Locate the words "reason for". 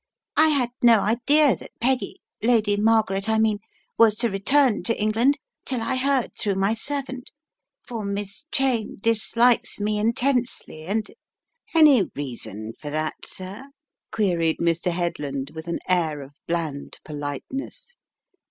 12.15-12.89